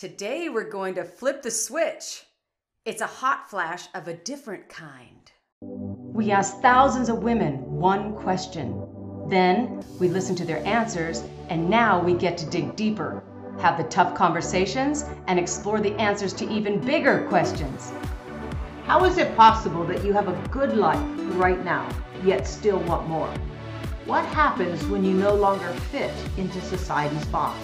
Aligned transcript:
Today 0.00 0.48
we're 0.48 0.70
going 0.70 0.94
to 0.94 1.04
flip 1.04 1.42
the 1.42 1.50
switch. 1.50 2.24
It's 2.86 3.02
a 3.02 3.06
hot 3.06 3.50
flash 3.50 3.86
of 3.94 4.08
a 4.08 4.14
different 4.14 4.66
kind. 4.70 5.30
We 5.60 6.30
asked 6.30 6.62
thousands 6.62 7.10
of 7.10 7.22
women 7.22 7.56
one 7.70 8.14
question. 8.14 8.82
Then 9.28 9.84
we 9.98 10.08
listened 10.08 10.38
to 10.38 10.46
their 10.46 10.66
answers, 10.66 11.22
and 11.50 11.68
now 11.68 12.02
we 12.02 12.14
get 12.14 12.38
to 12.38 12.46
dig 12.46 12.76
deeper, 12.76 13.22
have 13.60 13.76
the 13.76 13.90
tough 13.90 14.14
conversations, 14.14 15.04
and 15.26 15.38
explore 15.38 15.82
the 15.82 15.94
answers 15.96 16.32
to 16.32 16.50
even 16.50 16.80
bigger 16.80 17.26
questions. 17.28 17.92
How 18.86 19.04
is 19.04 19.18
it 19.18 19.36
possible 19.36 19.84
that 19.84 20.02
you 20.02 20.14
have 20.14 20.28
a 20.28 20.48
good 20.48 20.78
life 20.78 21.04
right 21.34 21.62
now, 21.62 21.86
yet 22.24 22.46
still 22.46 22.78
want 22.84 23.06
more? 23.06 23.28
What 24.06 24.24
happens 24.24 24.82
when 24.86 25.04
you 25.04 25.12
no 25.12 25.34
longer 25.34 25.70
fit 25.92 26.14
into 26.38 26.58
society's 26.62 27.26
box? 27.26 27.58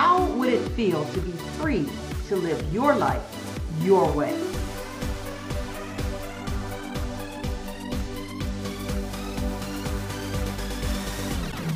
How 0.00 0.24
would 0.24 0.50
it 0.50 0.66
feel 0.70 1.04
to 1.04 1.20
be 1.20 1.32
free 1.60 1.86
to 2.26 2.36
live 2.36 2.72
your 2.72 2.94
life 2.96 3.22
your 3.82 4.10
way? 4.12 4.34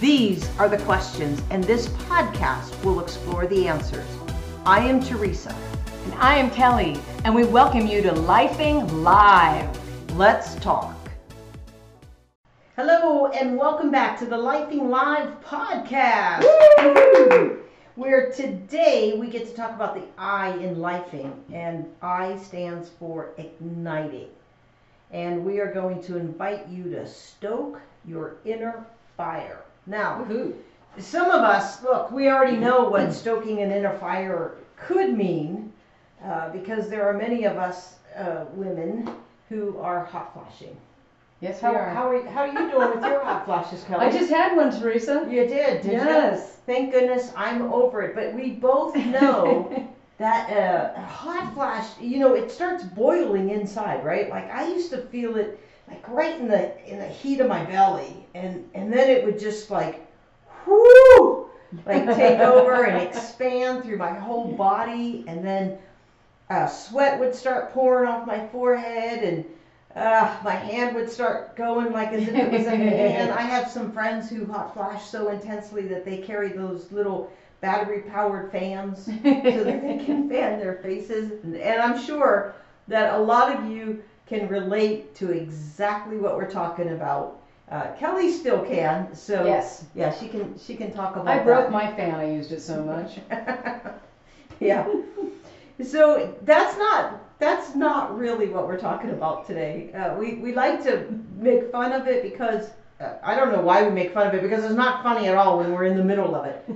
These 0.00 0.48
are 0.58 0.68
the 0.68 0.78
questions, 0.84 1.42
and 1.50 1.62
this 1.64 1.88
podcast 1.88 2.82
will 2.82 3.00
explore 3.00 3.46
the 3.46 3.68
answers. 3.68 4.06
I 4.64 4.80
am 4.80 5.02
Teresa. 5.02 5.54
And 6.04 6.14
I 6.14 6.36
am 6.36 6.50
Kelly, 6.50 6.98
and 7.24 7.34
we 7.34 7.44
welcome 7.44 7.86
you 7.86 8.02
to 8.02 8.12
Lifing 8.12 8.90
Live. 9.02 9.68
Let's 10.16 10.54
talk. 10.56 10.94
Hello, 12.76 13.26
and 13.26 13.56
welcome 13.56 13.90
back 13.90 14.18
to 14.18 14.26
the 14.26 14.36
Lifing 14.36 14.88
Live 14.88 15.40
podcast. 15.42 16.42
Woo! 16.42 17.53
Where 17.96 18.32
today 18.32 19.16
we 19.16 19.28
get 19.28 19.46
to 19.46 19.54
talk 19.54 19.70
about 19.70 19.94
the 19.94 20.02
I 20.18 20.48
in 20.56 20.76
lifing, 20.76 21.32
and 21.52 21.86
I 22.02 22.36
stands 22.38 22.90
for 22.98 23.30
igniting. 23.38 24.30
And 25.12 25.44
we 25.44 25.60
are 25.60 25.72
going 25.72 26.02
to 26.04 26.16
invite 26.16 26.66
you 26.68 26.90
to 26.90 27.06
stoke 27.06 27.80
your 28.04 28.38
inner 28.44 28.84
fire. 29.16 29.62
Now, 29.86 30.26
some 30.98 31.30
of 31.30 31.42
us, 31.42 31.84
look, 31.84 32.10
we 32.10 32.28
already 32.28 32.56
know 32.56 32.88
what 32.88 33.12
stoking 33.12 33.60
an 33.60 33.70
inner 33.70 33.96
fire 33.98 34.56
could 34.76 35.16
mean 35.16 35.72
uh, 36.24 36.48
because 36.48 36.88
there 36.88 37.08
are 37.08 37.12
many 37.12 37.44
of 37.44 37.58
us 37.58 37.94
uh, 38.16 38.46
women 38.54 39.08
who 39.48 39.78
are 39.78 40.04
hot 40.04 40.32
flashing. 40.32 40.76
Yes, 41.44 41.60
How, 41.60 41.72
we 41.72 41.76
are. 41.76 41.90
how, 41.90 42.08
are, 42.08 42.16
you- 42.16 42.26
how 42.30 42.40
are 42.40 42.46
you 42.46 42.70
doing 42.70 42.90
with 42.94 43.04
your 43.04 43.22
hot 43.22 43.44
flashes, 43.44 43.84
Kelly? 43.88 44.06
I 44.06 44.10
just 44.10 44.30
had 44.30 44.56
one, 44.56 44.70
Teresa. 44.80 45.26
You 45.30 45.46
did, 45.46 45.82
did 45.82 45.92
you? 45.92 45.98
Yes. 45.98 46.56
Thank 46.64 46.90
goodness 46.90 47.32
I'm 47.36 47.70
over 47.70 48.00
it. 48.00 48.14
But 48.14 48.32
we 48.32 48.52
both 48.52 48.96
know 49.16 49.86
that 50.16 50.48
uh, 50.50 50.98
a 50.98 51.04
hot 51.04 51.52
flash, 51.52 51.86
you 52.00 52.18
know, 52.18 52.32
it 52.32 52.50
starts 52.50 52.82
boiling 52.84 53.50
inside, 53.50 54.02
right? 54.02 54.30
Like 54.30 54.50
I 54.50 54.66
used 54.68 54.88
to 54.92 55.02
feel 55.02 55.36
it 55.36 55.60
like 55.86 56.08
right 56.08 56.40
in 56.40 56.48
the 56.48 56.90
in 56.90 56.98
the 56.98 57.06
heat 57.06 57.40
of 57.40 57.48
my 57.48 57.62
belly, 57.64 58.24
and 58.34 58.66
and 58.72 58.90
then 58.90 59.10
it 59.10 59.22
would 59.22 59.38
just 59.38 59.70
like, 59.70 60.06
whoo, 60.66 61.50
like 61.84 62.06
take 62.16 62.38
over 62.54 62.84
and 62.84 63.02
expand 63.06 63.84
through 63.84 63.98
my 63.98 64.14
whole 64.14 64.52
body, 64.52 65.26
and 65.28 65.44
then 65.44 65.76
uh, 66.48 66.66
sweat 66.66 67.20
would 67.20 67.34
start 67.34 67.74
pouring 67.74 68.08
off 68.08 68.26
my 68.26 68.46
forehead, 68.48 69.22
and 69.22 69.44
uh, 69.96 70.36
my 70.42 70.54
hand 70.54 70.94
would 70.94 71.08
start 71.08 71.56
going 71.56 71.92
like 71.92 72.12
as 72.12 72.26
if 72.26 72.34
it 72.34 72.50
was 72.50 72.66
a 72.66 72.76
fan. 72.76 73.30
I 73.36 73.42
have 73.42 73.66
some 73.68 73.92
friends 73.92 74.28
who 74.28 74.44
hot 74.44 74.72
flash 74.74 75.04
so 75.04 75.28
intensely 75.28 75.86
that 75.86 76.04
they 76.04 76.16
carry 76.16 76.50
those 76.50 76.90
little 76.90 77.26
battery 77.60 78.00
powered 78.00 78.50
fans 78.52 79.04
so 79.04 79.62
that 79.64 79.80
they 79.80 79.94
can 80.04 80.28
fan 80.28 80.56
their 80.56 80.72
faces. 80.72 81.30
And, 81.42 81.56
and 81.56 81.80
I'm 81.80 81.94
sure 81.94 82.46
that 82.88 83.06
a 83.08 83.16
lot 83.16 83.48
of 83.48 83.62
you 83.62 83.96
can 84.26 84.46
relate 84.48 85.14
to 85.14 85.30
exactly 85.30 86.16
what 86.18 86.34
we're 86.36 86.44
talking 86.44 86.88
about. 86.88 87.32
Uh, 87.70 87.88
Kelly 87.88 88.28
still 88.28 88.60
can, 88.60 89.14
so 89.14 89.44
Yes. 89.44 89.84
yeah, 89.94 90.10
she 90.10 90.26
can 90.28 90.56
she 90.58 90.74
can 90.74 90.90
talk 90.90 91.16
about 91.16 91.28
I 91.28 91.38
broke 91.38 91.64
that. 91.64 91.70
my 91.70 91.86
fan. 91.86 92.18
I 92.18 92.24
used 92.24 92.52
it 92.52 92.60
so 92.60 92.82
much. 92.82 93.18
yeah. 94.60 94.84
So 95.82 96.34
that's 96.42 96.76
not 96.76 97.06
that's 97.44 97.74
not 97.74 98.16
really 98.16 98.48
what 98.48 98.66
we're 98.66 98.78
talking 98.78 99.10
about 99.10 99.46
today. 99.46 99.92
Uh, 99.92 100.14
we 100.14 100.36
we 100.36 100.54
like 100.54 100.82
to 100.84 101.06
make 101.36 101.70
fun 101.70 101.92
of 101.92 102.06
it 102.06 102.22
because 102.22 102.70
uh, 103.00 103.16
I 103.22 103.34
don't 103.34 103.52
know 103.52 103.60
why 103.60 103.82
we 103.82 103.90
make 103.90 104.14
fun 104.14 104.26
of 104.26 104.34
it 104.34 104.40
because 104.40 104.64
it's 104.64 104.74
not 104.74 105.02
funny 105.02 105.28
at 105.28 105.36
all 105.36 105.58
when 105.58 105.72
we're 105.72 105.84
in 105.84 105.96
the 105.96 106.04
middle 106.04 106.34
of 106.34 106.46
it. 106.46 106.68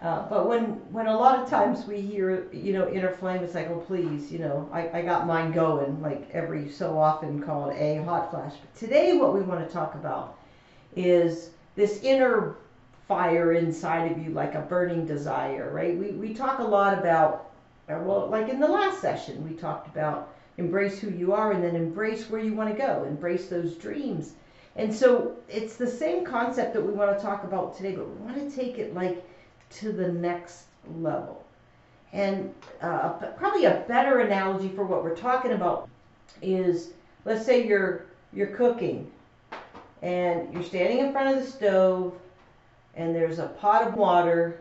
Uh, 0.00 0.28
but 0.28 0.46
when 0.48 0.62
when 0.92 1.08
a 1.08 1.18
lot 1.18 1.40
of 1.40 1.50
times 1.50 1.84
we 1.84 2.00
hear 2.00 2.46
you 2.52 2.72
know 2.72 2.88
inner 2.88 3.10
flame, 3.10 3.42
it's 3.42 3.56
like 3.56 3.68
oh 3.68 3.80
please 3.80 4.30
you 4.30 4.38
know 4.38 4.70
I, 4.72 4.98
I 4.98 5.02
got 5.02 5.26
mine 5.26 5.50
going 5.50 6.00
like 6.00 6.30
every 6.32 6.70
so 6.70 6.96
often 6.96 7.42
called 7.42 7.72
a 7.72 7.96
hot 8.04 8.30
flash. 8.30 8.52
But 8.60 8.76
today 8.76 9.16
what 9.16 9.34
we 9.34 9.40
want 9.40 9.66
to 9.66 9.74
talk 9.74 9.96
about 9.96 10.38
is 10.94 11.50
this 11.74 12.00
inner 12.04 12.54
fire 13.08 13.54
inside 13.54 14.12
of 14.12 14.18
you 14.24 14.30
like 14.30 14.54
a 14.54 14.60
burning 14.60 15.04
desire, 15.04 15.72
right? 15.74 15.98
We 15.98 16.12
we 16.12 16.32
talk 16.32 16.60
a 16.60 16.70
lot 16.78 16.96
about 16.96 17.47
well, 17.88 18.28
like 18.28 18.48
in 18.48 18.60
the 18.60 18.68
last 18.68 19.00
session, 19.00 19.48
we 19.48 19.54
talked 19.54 19.88
about 19.88 20.34
embrace 20.58 20.98
who 20.98 21.10
you 21.10 21.32
are 21.32 21.52
and 21.52 21.62
then 21.62 21.76
embrace 21.76 22.28
where 22.28 22.40
you 22.40 22.52
want 22.54 22.70
to 22.70 22.76
go, 22.76 23.04
embrace 23.04 23.48
those 23.48 23.74
dreams. 23.74 24.34
And 24.76 24.94
so 24.94 25.36
it's 25.48 25.76
the 25.76 25.86
same 25.86 26.24
concept 26.24 26.74
that 26.74 26.82
we 26.82 26.92
want 26.92 27.16
to 27.16 27.24
talk 27.24 27.44
about 27.44 27.76
today, 27.76 27.92
but 27.92 28.08
we 28.08 28.14
want 28.24 28.36
to 28.36 28.54
take 28.54 28.78
it 28.78 28.94
like 28.94 29.24
to 29.70 29.92
the 29.92 30.08
next 30.08 30.64
level. 30.96 31.44
And 32.12 32.54
uh, 32.80 33.10
probably 33.10 33.64
a 33.64 33.84
better 33.88 34.20
analogy 34.20 34.68
for 34.68 34.84
what 34.84 35.02
we're 35.02 35.16
talking 35.16 35.52
about 35.52 35.88
is 36.40 36.90
let's 37.24 37.44
say 37.44 37.66
you're 37.66 38.06
you're 38.32 38.48
cooking 38.48 39.10
and 40.02 40.52
you're 40.52 40.62
standing 40.62 40.98
in 40.98 41.12
front 41.12 41.36
of 41.36 41.44
the 41.44 41.50
stove 41.50 42.14
and 42.94 43.14
there's 43.14 43.38
a 43.38 43.46
pot 43.46 43.86
of 43.86 43.94
water 43.94 44.60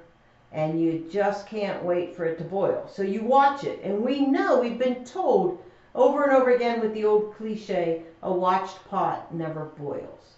and 0.52 0.82
you 0.82 1.08
just 1.12 1.48
can't 1.48 1.84
wait 1.84 2.16
for 2.16 2.26
it 2.26 2.38
to 2.38 2.44
boil. 2.44 2.90
So 2.92 3.04
you 3.04 3.24
watch 3.24 3.64
it, 3.64 3.82
and 3.84 4.02
we 4.02 4.26
know 4.26 4.60
we've 4.60 4.80
been 4.80 5.04
told 5.04 5.64
over 5.94 6.24
and 6.24 6.32
over 6.32 6.52
again 6.52 6.80
with 6.80 6.94
the 6.94 7.06
old 7.06 7.36
cliche 7.36 8.04
a 8.24 8.32
watched 8.32 8.84
pot 8.90 9.34
never 9.34 9.66
boils. 9.66 10.36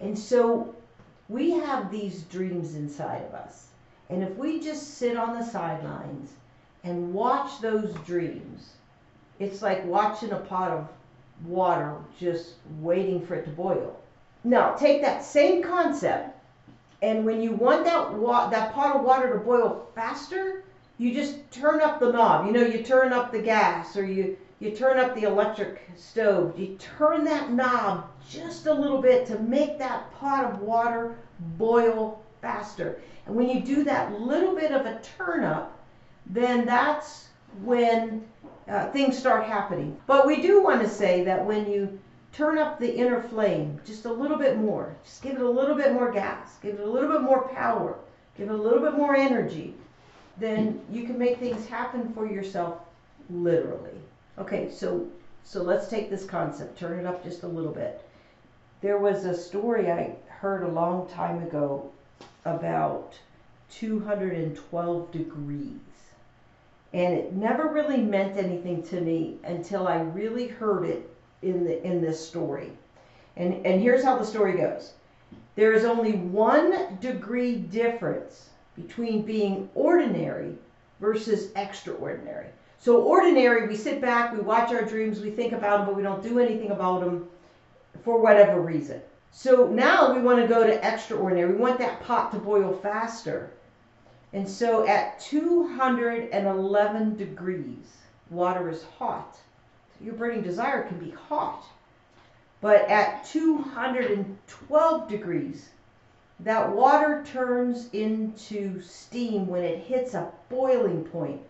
And 0.00 0.18
so 0.18 0.74
we 1.28 1.52
have 1.52 1.90
these 1.90 2.22
dreams 2.22 2.74
inside 2.74 3.22
of 3.22 3.34
us. 3.34 3.68
And 4.10 4.22
if 4.22 4.36
we 4.36 4.60
just 4.60 4.98
sit 4.98 5.16
on 5.16 5.38
the 5.38 5.44
sidelines 5.44 6.32
and 6.84 7.14
watch 7.14 7.60
those 7.60 7.94
dreams, 8.06 8.72
it's 9.38 9.62
like 9.62 9.84
watching 9.86 10.32
a 10.32 10.38
pot 10.38 10.70
of 10.70 10.88
water 11.46 11.96
just 12.18 12.54
waiting 12.80 13.24
for 13.24 13.34
it 13.34 13.44
to 13.44 13.50
boil. 13.50 13.98
Now, 14.44 14.74
take 14.74 15.02
that 15.02 15.24
same 15.24 15.62
concept 15.62 16.31
and 17.02 17.24
when 17.24 17.42
you 17.42 17.52
want 17.52 17.84
that 17.84 18.14
wa- 18.14 18.48
that 18.48 18.72
pot 18.72 18.96
of 18.96 19.02
water 19.02 19.28
to 19.32 19.40
boil 19.40 19.86
faster, 19.94 20.64
you 20.98 21.12
just 21.12 21.50
turn 21.50 21.82
up 21.82 22.00
the 22.00 22.12
knob. 22.12 22.46
You 22.46 22.52
know, 22.52 22.62
you 22.62 22.82
turn 22.84 23.12
up 23.12 23.32
the 23.32 23.42
gas 23.42 23.96
or 23.96 24.04
you 24.04 24.36
you 24.60 24.70
turn 24.70 24.96
up 24.96 25.14
the 25.14 25.24
electric 25.24 25.90
stove. 25.96 26.58
You 26.58 26.76
turn 26.78 27.24
that 27.24 27.50
knob 27.50 28.04
just 28.30 28.66
a 28.66 28.72
little 28.72 28.98
bit 28.98 29.26
to 29.26 29.36
make 29.36 29.78
that 29.78 30.10
pot 30.12 30.44
of 30.44 30.60
water 30.60 31.16
boil 31.58 32.22
faster. 32.40 32.96
And 33.26 33.34
when 33.34 33.48
you 33.48 33.58
do 33.58 33.82
that 33.84 34.12
little 34.12 34.54
bit 34.54 34.72
of 34.72 34.86
a 34.86 34.92
turn 35.02 35.42
up, 35.42 35.72
then 36.26 36.64
that's 36.64 37.28
when 37.64 38.22
uh, 38.68 38.84
things 38.86 39.16
start 39.16 39.42
happening. 39.42 39.92
But 40.06 40.24
we 40.24 40.40
do 40.40 40.62
want 40.62 40.80
to 40.80 40.88
say 40.88 41.20
that 41.22 41.42
when 41.42 41.66
you 41.66 41.88
turn 42.32 42.58
up 42.58 42.78
the 42.78 42.94
inner 42.94 43.22
flame 43.22 43.80
just 43.84 44.04
a 44.04 44.12
little 44.12 44.38
bit 44.38 44.58
more. 44.58 44.94
Just 45.04 45.22
give 45.22 45.34
it 45.34 45.42
a 45.42 45.50
little 45.50 45.76
bit 45.76 45.92
more 45.92 46.10
gas. 46.10 46.56
Give 46.62 46.74
it 46.74 46.80
a 46.80 46.90
little 46.90 47.10
bit 47.10 47.22
more 47.22 47.48
power. 47.48 47.96
Give 48.36 48.48
it 48.48 48.54
a 48.54 48.56
little 48.56 48.80
bit 48.80 48.94
more 48.94 49.14
energy. 49.14 49.74
Then 50.38 50.80
you 50.90 51.04
can 51.04 51.18
make 51.18 51.38
things 51.38 51.66
happen 51.66 52.12
for 52.14 52.26
yourself 52.26 52.78
literally. 53.28 53.98
Okay, 54.38 54.70
so 54.70 55.06
so 55.44 55.62
let's 55.62 55.88
take 55.88 56.08
this 56.08 56.24
concept, 56.24 56.78
turn 56.78 56.98
it 56.98 57.06
up 57.06 57.22
just 57.22 57.42
a 57.42 57.48
little 57.48 57.72
bit. 57.72 58.00
There 58.80 58.98
was 58.98 59.24
a 59.24 59.36
story 59.36 59.90
I 59.90 60.14
heard 60.28 60.62
a 60.62 60.68
long 60.68 61.08
time 61.08 61.42
ago 61.42 61.90
about 62.44 63.14
212 63.70 65.12
degrees. 65.12 65.78
And 66.92 67.14
it 67.14 67.32
never 67.32 67.68
really 67.68 67.98
meant 67.98 68.36
anything 68.36 68.82
to 68.84 69.00
me 69.00 69.38
until 69.44 69.88
I 69.88 70.00
really 70.00 70.48
heard 70.48 70.84
it 70.84 71.08
in 71.42 71.64
the 71.64 71.84
in 71.84 72.00
this 72.00 72.26
story. 72.26 72.70
And 73.36 73.64
and 73.66 73.80
here's 73.80 74.04
how 74.04 74.16
the 74.16 74.24
story 74.24 74.56
goes. 74.56 74.92
There 75.54 75.72
is 75.72 75.84
only 75.84 76.12
1 76.12 76.98
degree 77.00 77.56
difference 77.56 78.50
between 78.74 79.22
being 79.22 79.68
ordinary 79.74 80.54
versus 81.00 81.50
extraordinary. 81.56 82.46
So 82.78 83.02
ordinary, 83.02 83.68
we 83.68 83.76
sit 83.76 84.00
back, 84.00 84.32
we 84.32 84.40
watch 84.40 84.72
our 84.72 84.84
dreams, 84.84 85.20
we 85.20 85.30
think 85.30 85.52
about 85.52 85.78
them, 85.78 85.86
but 85.86 85.96
we 85.96 86.02
don't 86.02 86.22
do 86.22 86.38
anything 86.40 86.70
about 86.70 87.00
them 87.00 87.28
for 88.02 88.20
whatever 88.20 88.60
reason. 88.60 89.00
So 89.30 89.66
now 89.66 90.14
we 90.14 90.20
want 90.20 90.40
to 90.40 90.48
go 90.48 90.66
to 90.66 90.84
extraordinary. 90.84 91.52
We 91.52 91.58
want 91.58 91.78
that 91.78 92.02
pot 92.02 92.32
to 92.32 92.38
boil 92.38 92.72
faster. 92.72 93.50
And 94.32 94.48
so 94.48 94.86
at 94.86 95.20
211 95.20 97.16
degrees, 97.16 97.86
water 98.30 98.68
is 98.68 98.84
hot. 98.98 99.36
Your 100.02 100.14
burning 100.14 100.42
desire 100.42 100.82
can 100.82 100.98
be 100.98 101.10
hot. 101.10 101.64
But 102.60 102.88
at 102.88 103.24
212 103.24 105.08
degrees, 105.08 105.70
that 106.40 106.72
water 106.72 107.24
turns 107.26 107.88
into 107.92 108.80
steam 108.80 109.46
when 109.46 109.62
it 109.62 109.84
hits 109.84 110.14
a 110.14 110.30
boiling 110.48 111.04
point. 111.04 111.40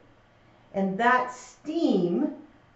And 0.75 0.99
that 0.99 1.32
steam, 1.32 2.34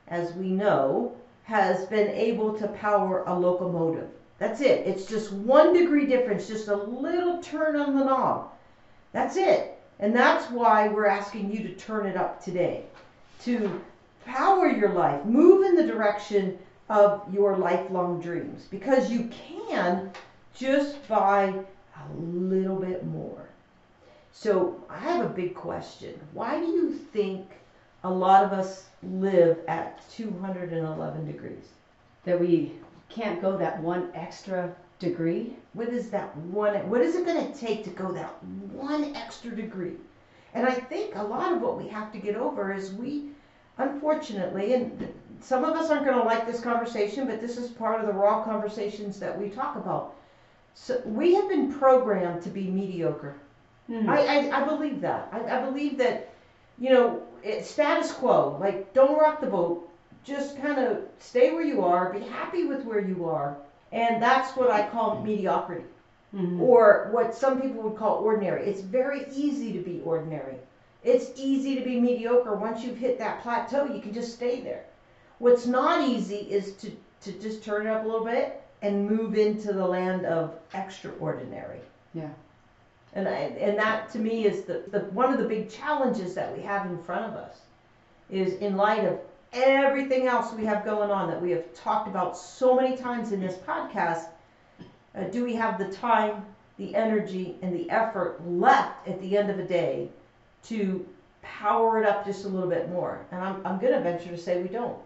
as 0.09 0.33
we 0.35 0.51
know, 0.51 1.17
has 1.45 1.87
been 1.87 2.09
able 2.09 2.59
to 2.59 2.69
power 2.69 3.25
a 3.27 3.35
locomotive. 3.39 4.09
That's 4.39 4.61
it. 4.61 4.87
It's 4.87 5.07
just 5.07 5.33
one 5.33 5.73
degree 5.73 6.07
difference, 6.07 6.49
just 6.49 6.69
a 6.69 6.77
little 6.77 7.43
turn 7.43 7.77
on 7.77 7.97
the 7.97 8.05
knob. 8.05 8.51
That's 9.13 9.37
it. 9.37 9.79
And 9.99 10.15
that's 10.15 10.51
why 10.51 10.89
we're 10.89 11.07
asking 11.07 11.51
you 11.51 11.63
to 11.69 11.75
turn 11.75 12.07
it 12.07 12.17
up 12.17 12.45
today. 12.45 12.85
To 13.45 13.81
power 14.27 14.69
your 14.69 14.93
life, 14.93 15.25
move 15.25 15.65
in 15.65 15.77
the 15.77 15.87
direction 15.87 16.59
of 16.89 17.23
your 17.33 17.57
lifelong 17.57 18.21
dreams. 18.21 18.67
Because 18.71 19.11
you 19.11 19.31
can 19.59 20.11
just 20.55 21.07
by 21.09 21.45
a 21.47 22.17
little 22.19 22.77
bit 22.77 23.07
more. 23.07 23.49
So 24.33 24.85
I 24.91 24.99
have 24.99 25.25
a 25.25 25.29
big 25.29 25.55
question. 25.55 26.21
Why 26.33 26.61
do 26.61 26.67
you 26.67 26.93
think 26.93 27.49
a 28.05 28.11
lot 28.11 28.45
of 28.45 28.53
us 28.53 28.85
live 29.03 29.59
at 29.67 30.09
211 30.11 31.27
degrees? 31.27 31.65
That 32.25 32.39
we 32.39 32.73
can't 33.09 33.41
go 33.41 33.57
that 33.57 33.81
one 33.81 34.11
extra 34.15 34.75
degree. 34.99 35.57
What 35.73 35.89
is 35.89 36.11
that 36.11 36.37
one? 36.37 36.89
What 36.89 37.01
is 37.01 37.15
it 37.17 37.25
going 37.25 37.51
to 37.51 37.59
take 37.59 37.85
to 37.85 37.91
go 37.91 38.13
that 38.13 38.43
one 38.45 39.15
extra 39.15 39.55
degree? 39.55 39.97
And 40.55 40.67
I 40.67 40.73
think 40.73 41.17
a 41.17 41.23
lot 41.23 41.53
of 41.53 41.61
what 41.61 41.79
we 41.79 41.89
have 41.89 42.13
to 42.13 42.19
get 42.19 42.37
over 42.37 42.73
is 42.73 42.93
we, 42.93 43.31
unfortunately, 43.79 44.75
and 44.75 45.13
some 45.41 45.65
of 45.65 45.77
us 45.77 45.91
aren't 45.91 46.07
going 46.07 46.19
to 46.19 46.25
like 46.25 46.47
this 46.47 46.61
conversation, 46.61 47.27
but 47.27 47.41
this 47.41 47.57
is 47.57 47.71
part 47.71 48.01
of 48.01 48.07
the 48.07 48.13
raw 48.13 48.43
conversations 48.43 49.19
that 49.21 49.39
we 49.39 49.49
talk 49.49 49.77
about. 49.77 50.15
So 50.75 51.01
we 51.05 51.35
have 51.35 51.49
been 51.49 51.73
programmed 51.73 52.43
to 52.43 52.51
be 52.51 52.65
mediocre. 52.69 53.37
Hmm. 53.87 54.09
I, 54.09 54.27
I, 54.27 54.63
I 54.63 54.65
believe 54.65 55.01
that. 55.01 55.29
I, 55.33 55.59
I 55.59 55.65
believe 55.65 55.97
that, 55.99 56.31
you 56.79 56.91
know, 56.91 57.23
status 57.63 58.13
quo. 58.13 58.59
Like, 58.61 58.93
don't 58.93 59.19
rock 59.19 59.41
the 59.41 59.47
boat. 59.47 59.89
Just 60.25 60.61
kind 60.61 60.79
of 60.79 61.05
stay 61.19 61.53
where 61.53 61.65
you 61.65 61.85
are. 61.85 62.13
Be 62.13 62.21
happy 62.21 62.65
with 62.65 62.85
where 62.85 63.01
you 63.01 63.27
are. 63.27 63.57
And 63.93 64.21
that's 64.23 64.57
what 64.57 64.71
I 64.71 64.89
call 64.89 65.23
mediocrity, 65.23 65.85
Mhm. 66.35 66.61
or 66.61 67.09
what 67.13 67.35
some 67.35 67.61
people 67.63 67.83
would 67.83 67.97
call 67.97 68.17
ordinary. 68.17 68.67
It's 68.67 68.81
very 68.81 69.27
easy 69.33 69.73
to 69.73 69.79
be 69.79 70.03
ordinary. 70.05 70.57
It's 71.07 71.31
easy 71.37 71.77
to 71.77 71.83
be 71.83 72.01
mediocre. 72.01 72.57
Once 72.57 72.83
you've 72.83 72.99
hit 72.99 73.17
that 73.21 73.41
plateau, 73.41 73.85
you 73.85 74.01
can 74.01 74.13
just 74.13 74.35
stay 74.35 74.61
there. 74.61 74.85
What's 75.39 75.65
not 75.65 76.07
easy 76.07 76.35
is 76.51 76.73
to, 76.79 76.91
to 77.21 77.33
just 77.39 77.63
turn 77.63 77.87
it 77.87 77.91
up 77.91 78.05
a 78.05 78.07
little 78.09 78.25
bit 78.25 78.61
and 78.83 79.09
move 79.09 79.39
into 79.39 79.73
the 79.73 79.87
land 79.87 80.27
of 80.27 80.59
extraordinary. 80.75 81.79
Yeah. 82.13 82.31
And, 83.13 83.29
I, 83.29 83.33
and 83.33 83.79
that 83.79 84.11
to 84.11 84.19
me 84.19 84.47
is 84.47 84.65
the, 84.65 84.83
the 84.91 85.01
one 85.13 85.33
of 85.33 85.39
the 85.39 85.47
big 85.47 85.71
challenges 85.71 86.35
that 86.35 86.55
we 86.55 86.61
have 86.65 86.87
in 86.87 87.01
front 87.01 87.25
of 87.25 87.35
us 87.35 87.59
is 88.29 88.55
in 88.55 88.77
light 88.77 89.05
of 89.05 89.21
everything 89.53 90.27
else 90.27 90.53
we 90.55 90.65
have 90.65 90.85
going 90.85 91.13
on 91.13 91.31
that 91.31 91.41
we 91.41 91.53
have 91.53 91.73
talked 91.73 92.09
about 92.09 92.37
so 92.37 92.75
many 92.75 92.97
times 92.97 93.31
in 93.31 93.41
this 93.41 93.55
podcast 93.59 94.27
uh, 95.15 95.23
do 95.31 95.45
we 95.45 95.55
have 95.55 95.79
the 95.79 95.89
time 95.97 96.45
the 96.79 96.95
energy 96.95 97.57
and 97.63 97.73
the 97.73 97.89
effort 97.89 98.45
left 98.47 99.07
at 99.09 99.19
the 99.21 99.39
end 99.39 99.49
of 99.49 99.57
the 99.57 99.65
day 99.65 100.11
to 100.69 101.07
power 101.43 102.01
it 102.01 102.07
up 102.07 102.25
just 102.25 102.45
a 102.45 102.49
little 102.49 102.69
bit 102.69 102.89
more 102.91 103.25
and 103.31 103.41
i'm, 103.41 103.65
I'm 103.67 103.79
going 103.79 103.93
to 103.93 104.01
venture 104.01 104.31
to 104.31 104.39
say 104.39 104.63
we 104.63 104.69
don't 104.69 104.99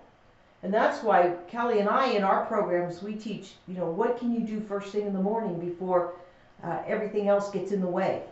and 0.63 0.73
that's 0.73 1.03
why 1.03 1.35
kelly 1.49 1.81
and 1.81 1.89
i 1.89 2.09
in 2.09 2.25
our 2.25 2.47
programs 2.47 3.03
we 3.03 3.15
teach 3.15 3.53
you 3.69 3.75
know 3.75 3.87
what 3.87 4.19
can 4.19 4.33
you 4.33 4.41
do 4.41 4.61
first 4.61 4.93
thing 4.93 5.07
in 5.07 5.13
the 5.13 5.21
morning 5.21 5.61
before 5.61 6.15
uh, 6.63 6.83
everything 6.87 7.29
else 7.29 7.51
gets 7.51 7.73
in 7.73 7.81
the 7.81 7.87
way? 7.87 8.23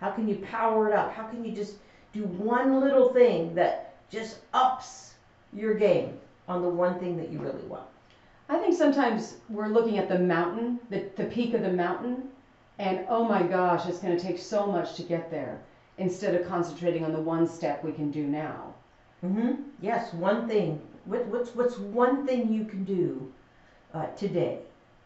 How 0.00 0.10
can 0.10 0.28
you 0.28 0.36
power 0.36 0.88
it 0.88 0.94
up? 0.94 1.12
How 1.12 1.24
can 1.24 1.44
you 1.44 1.52
just 1.52 1.74
do 2.12 2.24
one 2.24 2.80
little 2.80 3.12
thing 3.12 3.54
that 3.54 3.96
just 4.10 4.38
ups 4.52 5.14
your 5.52 5.74
game 5.74 6.18
on 6.48 6.62
the 6.62 6.68
one 6.68 6.98
thing 6.98 7.16
that 7.16 7.30
you 7.30 7.38
really 7.38 7.62
want? 7.62 7.86
I 8.48 8.58
think 8.58 8.76
sometimes 8.76 9.36
we're 9.48 9.68
looking 9.68 9.98
at 9.98 10.08
the 10.08 10.18
mountain, 10.18 10.78
the, 10.90 11.04
the 11.16 11.24
peak 11.24 11.54
of 11.54 11.62
the 11.62 11.72
mountain, 11.72 12.28
and 12.78 13.06
oh 13.08 13.24
my 13.24 13.42
gosh, 13.42 13.86
it's 13.86 14.00
going 14.00 14.16
to 14.16 14.22
take 14.22 14.38
so 14.38 14.66
much 14.66 14.94
to 14.96 15.02
get 15.02 15.30
there 15.30 15.60
instead 15.98 16.34
of 16.34 16.46
concentrating 16.48 17.04
on 17.04 17.12
the 17.12 17.20
one 17.20 17.46
step 17.46 17.84
we 17.84 17.92
can 17.92 18.10
do 18.10 18.24
now. 18.24 18.74
Mm-hmm. 19.24 19.62
Yes, 19.80 20.12
one 20.14 20.48
thing. 20.48 20.80
What, 21.04 21.26
what's 21.26 21.54
what's 21.54 21.78
one 21.78 22.26
thing 22.26 22.52
you 22.52 22.64
can 22.64 22.84
do 22.84 23.32
uh, 23.92 24.06
today? 24.16 24.60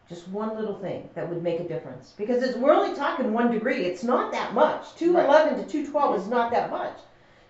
Just 0.08 0.26
one 0.28 0.56
little 0.56 0.78
thing 0.78 1.08
that 1.14 1.28
would 1.28 1.42
make 1.42 1.60
a 1.60 1.68
difference. 1.68 2.14
Because 2.16 2.42
it's, 2.42 2.56
we're 2.56 2.72
only 2.72 2.96
talking 2.96 3.32
one 3.32 3.50
degree. 3.50 3.84
It's 3.84 4.02
not 4.02 4.32
that 4.32 4.54
much. 4.54 4.94
211 4.96 5.62
to 5.62 5.70
212 5.70 6.20
is 6.20 6.28
not 6.28 6.50
that 6.52 6.70
much. 6.70 6.98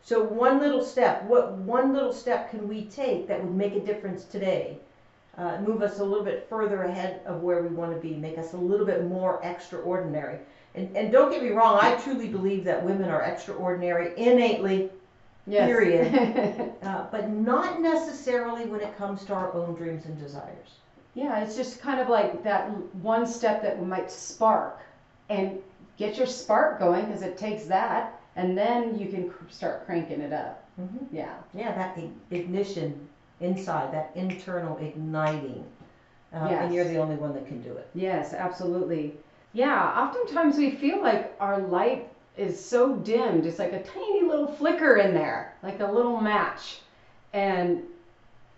So 0.02 0.22
one 0.22 0.58
little 0.58 0.82
step. 0.82 1.22
What 1.24 1.52
one 1.52 1.92
little 1.92 2.12
step 2.12 2.50
can 2.50 2.66
we 2.66 2.86
take 2.86 3.28
that 3.28 3.42
would 3.42 3.54
make 3.54 3.74
a 3.74 3.80
difference 3.80 4.24
today? 4.24 4.78
Uh, 5.36 5.60
move 5.60 5.82
us 5.82 6.00
a 6.00 6.04
little 6.04 6.24
bit 6.24 6.48
further 6.48 6.82
ahead 6.82 7.20
of 7.24 7.42
where 7.42 7.62
we 7.62 7.68
want 7.68 7.94
to 7.94 8.00
be. 8.00 8.16
Make 8.16 8.38
us 8.38 8.54
a 8.54 8.56
little 8.56 8.86
bit 8.86 9.04
more 9.04 9.38
extraordinary. 9.44 10.38
And, 10.78 10.96
and 10.96 11.12
don't 11.12 11.30
get 11.30 11.42
me 11.42 11.50
wrong. 11.50 11.78
I 11.80 11.94
truly 11.96 12.28
believe 12.28 12.64
that 12.64 12.84
women 12.84 13.10
are 13.10 13.22
extraordinary 13.22 14.12
innately. 14.16 14.90
Yes. 15.46 15.66
Period. 15.66 16.72
Uh, 16.82 17.04
but 17.10 17.28
not 17.28 17.80
necessarily 17.82 18.64
when 18.66 18.80
it 18.80 18.96
comes 18.96 19.24
to 19.24 19.34
our 19.34 19.52
own 19.52 19.74
dreams 19.74 20.06
and 20.06 20.18
desires. 20.18 20.68
yeah, 21.14 21.40
it's 21.40 21.54
just 21.56 21.80
kind 21.82 22.00
of 22.00 22.08
like 22.08 22.42
that 22.44 22.70
one 23.02 23.26
step 23.26 23.60
that 23.62 23.84
might 23.84 24.10
spark 24.10 24.78
and 25.28 25.58
get 25.98 26.16
your 26.16 26.26
spark 26.26 26.78
going 26.78 27.04
because 27.06 27.22
it 27.22 27.36
takes 27.36 27.64
that, 27.64 28.18
and 28.36 28.56
then 28.56 28.96
you 28.98 29.08
can 29.08 29.28
cr- 29.28 29.44
start 29.50 29.84
cranking 29.84 30.20
it 30.22 30.32
up. 30.32 30.64
Mm-hmm. 30.80 31.14
Yeah. 31.14 31.34
Yeah, 31.52 31.74
that 31.74 31.98
ig- 31.98 32.12
ignition 32.30 33.06
inside, 33.40 33.92
that 33.92 34.12
internal 34.14 34.78
igniting. 34.78 35.64
Uh, 36.32 36.36
And 36.46 36.72
you're 36.72 36.84
the 36.88 36.98
only 36.98 37.16
one 37.16 37.34
that 37.34 37.46
can 37.46 37.60
do 37.60 37.72
it. 37.72 37.88
Yes, 37.94 38.32
absolutely. 38.32 39.14
Yeah, 39.52 40.06
oftentimes 40.06 40.56
we 40.58 40.70
feel 40.70 41.00
like 41.02 41.34
our 41.40 41.58
light 41.58 42.08
is 42.36 42.64
so 42.64 42.96
dimmed. 42.96 43.46
It's 43.46 43.58
like 43.58 43.72
a 43.72 43.82
tiny 43.82 44.22
little 44.22 44.46
flicker 44.46 44.96
in 44.96 45.14
there, 45.14 45.54
like 45.62 45.80
a 45.80 45.86
little 45.86 46.20
match. 46.20 46.78
And 47.32 47.82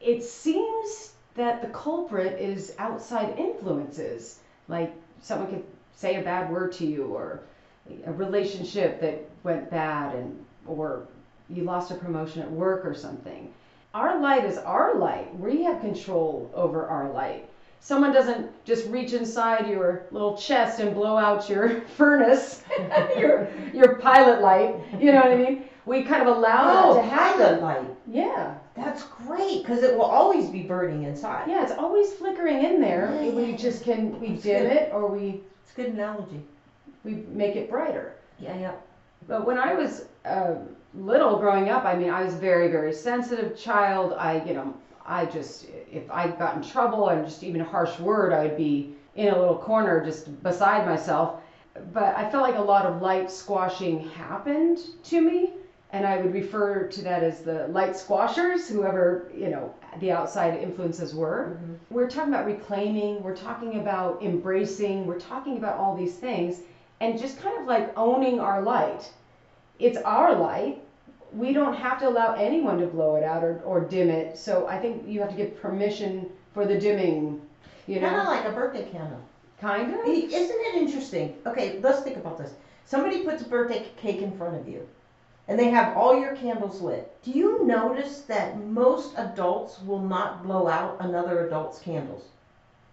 it 0.01 0.23
seems 0.23 1.13
that 1.35 1.63
the 1.63 1.69
culprit 1.69 2.39
is 2.39 2.75
outside 2.79 3.39
influences. 3.39 4.37
Like 4.69 4.91
someone 5.23 5.49
could 5.49 5.63
say 5.95 6.17
a 6.17 6.21
bad 6.21 6.51
word 6.51 6.73
to 6.75 6.87
you 6.87 7.07
or 7.07 7.41
a 8.05 8.13
relationship 8.13 9.01
that 9.01 9.19
went 9.45 9.71
bad 9.71 10.13
and 10.13 10.45
or 10.67 11.03
you 11.49 11.65
lost 11.65 11.91
a 11.91 11.95
promotion 11.95 12.43
at 12.43 12.51
work 12.51 12.85
or 12.85 12.95
something. 12.95 13.49
Our 13.95 14.21
light 14.21 14.45
is 14.45 14.59
our 14.59 14.95
light. 14.95 15.35
We 15.35 15.65
have 15.65 15.81
control 15.81 16.51
over 16.55 16.85
our 16.87 17.09
light 17.09 17.45
someone 17.81 18.13
doesn't 18.13 18.51
just 18.65 18.87
reach 18.89 19.13
inside 19.13 19.67
your 19.69 20.03
little 20.11 20.37
chest 20.37 20.81
and 20.81 20.95
blow 20.95 21.17
out 21.17 21.49
your 21.49 21.81
furnace, 21.97 22.63
your 23.19 23.49
your 23.73 23.97
pilot 23.97 24.41
light. 24.43 24.77
You 24.99 25.13
know 25.13 25.21
what 25.23 25.33
I 25.33 25.37
mean? 25.37 25.65
We 25.87 26.05
kind 26.05 26.23
of 26.29 26.37
allow 26.37 26.91
Oh, 26.91 26.95
that 26.95 27.03
to 27.03 27.09
happen. 27.09 27.39
pilot 27.41 27.63
light. 27.63 27.91
Yeah, 28.07 28.55
That's 28.77 29.03
great 29.05 29.63
because 29.63 29.83
it 29.83 29.95
will 29.95 30.03
always 30.05 30.49
be 30.49 30.63
burning 30.63 31.05
inside. 31.05 31.49
yeah. 31.49 31.63
It's 31.63 31.73
always 31.73 32.13
flickering 32.13 32.63
in 32.65 32.81
there. 32.81 33.11
Yeah, 33.21 33.31
We 33.31 33.51
yeah. 33.53 33.57
just 33.57 33.83
can 33.83 34.21
we 34.21 34.29
That's 34.33 34.43
dim 34.43 34.63
good. 34.69 34.73
it 34.73 34.93
or 34.93 35.07
we 35.09 35.41
It's 35.63 35.73
a 35.73 35.77
good 35.77 35.87
analogy. 35.95 36.43
we 37.03 37.25
make 37.33 37.57
it 37.57 37.71
brighter. 37.71 38.13
Yeah, 38.39 38.57
yeah. 38.59 38.73
But 39.27 39.47
when 39.47 39.59
I 39.59 39.75
was 39.75 40.05
uh, 40.25 40.55
little, 40.95 41.39
growing 41.39 41.69
up, 41.71 41.85
I 41.85 41.95
mean, 41.97 42.11
I 42.11 42.23
was 42.25 42.35
very, 42.35 42.69
very 42.69 42.93
sensitive 42.93 43.57
child. 43.57 44.15
I, 44.19 44.43
you 44.45 44.55
know, 44.55 44.75
I 45.11 45.27
just, 45.27 45.67
if 45.91 46.09
I 46.11 46.29
got 46.29 46.57
in 46.57 46.63
trouble 46.63 47.09
or 47.11 47.23
just 47.23 47.43
even 47.43 47.61
a 47.61 47.65
harsh 47.65 47.99
word, 47.99 48.33
I 48.33 48.45
would 48.45 48.57
be 48.57 48.95
in 49.17 49.29
a 49.35 49.39
little 49.39 49.57
corner 49.57 50.05
just 50.05 50.43
beside 50.43 50.87
myself. 50.87 51.41
But 51.93 52.17
I 52.17 52.31
felt 52.31 52.43
like 52.43 52.57
a 52.57 52.63
lot 52.63 52.87
of 52.87 53.03
light 53.03 53.31
squashing 53.31 54.09
happened 54.11 54.79
to 55.05 55.21
me. 55.21 55.53
And 55.93 56.07
I 56.07 56.19
would 56.19 56.33
refer 56.33 56.85
to 56.85 57.03
that 57.03 57.25
as 57.25 57.41
the 57.41 57.67
light 57.69 57.97
squashers, 57.97 58.69
whoever, 58.69 59.29
you 59.35 59.49
know, 59.49 59.73
the 59.99 60.13
outside 60.13 60.55
influences 60.55 61.13
were. 61.13 61.49
Mhm. 61.51 61.75
We're 61.91 62.07
talking 62.09 62.33
about 62.33 62.47
reclaiming, 62.47 63.21
we're 63.25 63.35
talking 63.35 63.81
about 63.81 64.23
embracing, 64.23 65.05
we're 65.05 65.19
talking 65.19 65.57
about 65.57 65.77
all 65.77 65.97
these 65.97 66.15
things 66.15 66.61
and 67.01 67.19
just 67.19 67.41
kind 67.43 67.59
of 67.59 67.67
like 67.67 67.91
owning 67.99 68.39
our 68.39 68.63
light. 68.63 69.11
It's 69.81 69.99
our 69.99 70.33
light. 70.37 70.81
We 71.33 71.53
don't 71.53 71.75
have 71.75 71.99
to 72.01 72.09
allow 72.09 72.35
anyone 72.35 72.79
to 72.81 72.87
blow 72.87 73.17
it 73.17 73.25
out 73.25 73.45
or, 73.45 73.61
or 73.65 73.81
dim 73.81 74.11
it. 74.11 74.37
So 74.39 74.67
I 74.67 74.79
think 74.79 75.07
you 75.07 75.21
have 75.21 75.31
to 75.31 75.37
give 75.37 75.61
permission 75.61 76.31
for 76.55 76.67
the 76.67 76.79
dimming, 76.79 77.41
you 77.87 78.01
know, 78.01 78.09
Kind 78.09 78.21
of 78.21 78.27
like 78.27 78.45
a 78.45 78.53
birthday 78.53 78.89
candle. 78.91 79.21
Kind 79.61 79.93
of? 79.95 80.01
Isn't 80.07 80.33
it 80.33 80.75
interesting? 80.77 81.37
Okay, 81.47 81.79
let's 81.83 82.01
think 82.01 82.17
about 82.17 82.39
this. 82.39 82.53
Somebody 82.85 83.23
puts 83.25 83.43
a 83.43 83.49
birthday 83.49 83.87
cake 83.97 84.23
in 84.23 84.33
front 84.37 84.57
of 84.57 84.69
you. 84.69 84.87
and 85.49 85.59
they 85.59 85.69
have 85.71 85.97
all 85.97 86.19
your 86.19 86.37
candles 86.37 86.81
lit, 86.81 87.13
do 87.23 87.33
you 87.33 87.65
notice 87.67 88.21
that 88.23 88.59
most 88.61 89.13
adults 89.17 89.81
will 89.83 89.99
not 89.99 90.43
blow 90.45 90.69
out 90.69 90.97
another 91.01 91.47
adult's 91.47 91.79
candles? 91.81 92.23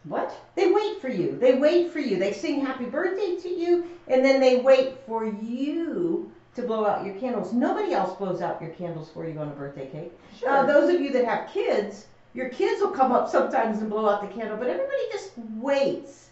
What? 0.03 0.35
They 0.55 0.71
wait 0.71 0.99
for 1.01 1.09
you. 1.09 1.37
They 1.37 1.53
wait 1.55 1.91
for 1.91 1.99
you. 1.99 2.17
They 2.17 2.31
sing 2.31 2.65
happy 2.65 2.85
birthday 2.85 3.35
to 3.35 3.49
you, 3.49 3.85
and 4.07 4.23
then 4.25 4.39
they 4.39 4.57
wait 4.61 4.97
for 5.05 5.25
you 5.25 6.31
to 6.57 6.63
blow 6.63 6.85
out 6.85 7.05
your 7.05 7.15
candles. 7.15 7.53
Nobody 7.53 7.93
else 7.93 8.17
blows 8.17 8.41
out 8.41 8.61
your 8.61 8.71
candles 8.71 9.09
for 9.13 9.27
you 9.27 9.39
on 9.39 9.47
a 9.47 9.51
birthday 9.51 9.87
cake. 9.87 10.11
Sure. 10.39 10.49
Uh, 10.49 10.65
those 10.65 10.93
of 10.93 10.99
you 10.99 11.11
that 11.11 11.23
have 11.23 11.49
kids, 11.53 12.07
your 12.33 12.49
kids 12.49 12.81
will 12.81 12.91
come 12.91 13.11
up 13.11 13.29
sometimes 13.29 13.79
and 13.79 13.89
blow 13.89 14.09
out 14.09 14.21
the 14.21 14.35
candle, 14.35 14.57
but 14.57 14.67
everybody 14.67 15.03
just 15.11 15.31
waits 15.37 16.29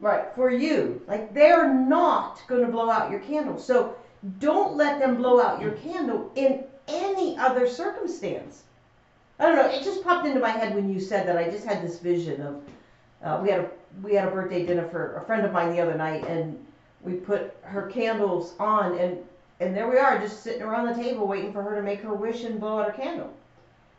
right. 0.00 0.26
for 0.34 0.50
you. 0.50 1.00
Like 1.06 1.32
they're 1.32 1.72
not 1.72 2.42
going 2.48 2.66
to 2.66 2.70
blow 2.70 2.90
out 2.90 3.12
your 3.12 3.20
candle. 3.20 3.58
So 3.58 3.94
don't 4.40 4.76
let 4.76 4.98
them 4.98 5.16
blow 5.16 5.40
out 5.40 5.62
your 5.62 5.72
candle 5.72 6.32
in 6.34 6.64
any 6.88 7.38
other 7.38 7.68
circumstance. 7.68 8.64
I 9.38 9.46
don't 9.46 9.56
know. 9.56 9.70
It 9.70 9.84
just 9.84 10.02
popped 10.02 10.26
into 10.26 10.40
my 10.40 10.50
head 10.50 10.74
when 10.74 10.92
you 10.92 11.00
said 11.00 11.26
that. 11.28 11.38
I 11.38 11.48
just 11.48 11.64
had 11.64 11.82
this 11.82 12.00
vision 12.00 12.42
of 12.42 12.62
uh, 13.22 13.40
we 13.42 13.50
had 13.50 13.60
a 13.60 13.70
we 14.02 14.14
had 14.14 14.26
a 14.26 14.30
birthday 14.30 14.66
dinner 14.66 14.88
for 14.88 15.16
a 15.16 15.24
friend 15.26 15.46
of 15.46 15.52
mine 15.52 15.72
the 15.72 15.80
other 15.80 15.94
night, 15.94 16.26
and 16.26 16.58
we 17.02 17.14
put 17.14 17.56
her 17.62 17.86
candles 17.86 18.54
on, 18.58 18.98
and 18.98 19.18
and 19.60 19.76
there 19.76 19.88
we 19.88 19.98
are, 19.98 20.18
just 20.18 20.42
sitting 20.42 20.62
around 20.62 20.86
the 20.86 21.02
table 21.02 21.26
waiting 21.26 21.52
for 21.52 21.62
her 21.62 21.76
to 21.76 21.82
make 21.82 22.00
her 22.00 22.14
wish 22.14 22.44
and 22.44 22.58
blow 22.58 22.78
out 22.80 22.86
her 22.86 22.92
candle. 22.92 23.32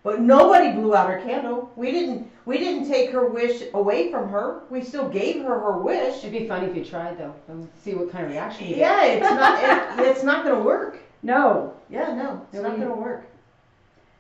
But 0.04 0.20
nobody 0.20 0.72
blew 0.72 0.96
out 0.96 1.10
her 1.12 1.22
candle. 1.22 1.72
We 1.76 1.92
didn't 1.92 2.32
we 2.46 2.58
didn't 2.58 2.90
take 2.90 3.12
her 3.12 3.28
wish 3.28 3.62
away 3.76 4.10
from 4.12 4.30
her. 4.30 4.64
We 4.72 4.82
still 4.84 5.08
gave 5.08 5.44
her 5.44 5.60
her 5.60 5.78
wish. 5.78 6.18
It'd 6.24 6.32
be 6.32 6.48
funny 6.48 6.66
if 6.68 6.76
you 6.76 6.84
tried 6.84 7.20
though, 7.20 7.36
and 7.48 7.70
see 7.84 7.94
what 7.94 8.12
kind 8.12 8.26
of 8.26 8.32
reaction 8.32 8.66
you 8.68 8.76
get. 8.76 8.80
Yeah, 8.80 9.06
it's 9.06 9.30
not 9.30 10.00
it, 10.00 10.08
it's 10.08 10.24
not 10.24 10.44
gonna 10.44 10.60
work. 10.64 10.98
No. 11.22 11.76
Yeah, 11.90 12.16
no, 12.16 12.42
it's 12.52 12.56
No, 12.62 12.70
not 12.70 12.80
we- 12.80 12.84
gonna 12.84 12.96
work. 13.00 13.26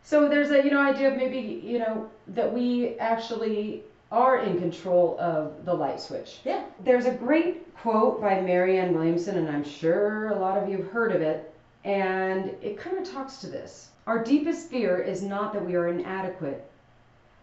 So 0.04 0.30
there's 0.30 0.52
a 0.52 0.64
you 0.64 0.70
know 0.70 0.82
idea 0.82 1.10
of 1.12 1.18
maybe 1.18 1.40
you 1.64 1.80
know 1.80 2.08
that 2.28 2.54
we 2.54 2.96
actually 3.00 3.84
are 4.12 4.40
in 4.40 4.60
control 4.60 5.18
of 5.20 5.64
the 5.66 5.74
light 5.74 6.00
switch. 6.00 6.40
Yeah. 6.44 6.66
There's 6.84 7.06
a 7.06 7.14
great 7.14 7.74
quote 7.76 8.22
by 8.22 8.42
Marianne 8.42 8.94
Williamson, 8.94 9.38
and 9.38 9.50
I'm 9.50 9.64
sure 9.64 10.30
a 10.30 10.40
lot 10.40 10.58
of 10.58 10.68
you 10.68 10.78
have 10.78 10.92
heard 10.92 11.14
of 11.14 11.22
it, 11.22 11.54
and 11.86 12.54
it 12.62 12.78
kind 12.78 12.98
of 12.98 13.10
talks 13.10 13.38
to 13.38 13.48
this. 13.48 13.90
Our 14.08 14.24
deepest 14.24 14.70
fear 14.70 14.98
is 14.98 15.22
not 15.22 15.54
that 15.54 15.66
we 15.66 15.76
are 15.76 15.88
inadequate. 15.88 16.70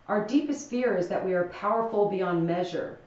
Our 0.08 0.26
deepest 0.26 0.70
fear 0.70 0.96
is 0.96 1.08
that 1.08 1.25
we 1.25 1.34
are 1.34 1.48
powerful 1.48 2.08
beyond 2.08 2.46
measure. 2.46 2.98